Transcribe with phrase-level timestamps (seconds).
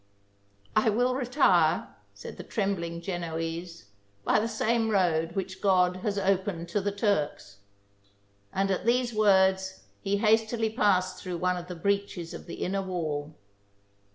[0.75, 3.89] "I will retire," said the trembling Genoese,"
[4.25, 7.57] by the same road winch God has opened to the Turks";
[8.51, 12.81] and at these words he hastily passed through one of the breaches of the inner
[12.81, 13.35] wall.